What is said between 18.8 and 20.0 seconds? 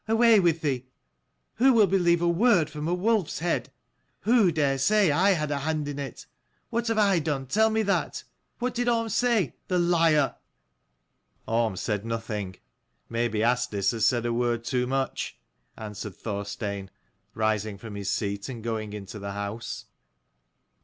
into the house.